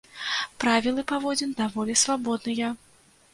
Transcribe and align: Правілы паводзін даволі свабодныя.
Правілы 0.63 1.03
паводзін 1.11 1.51
даволі 1.59 1.97
свабодныя. 2.05 2.73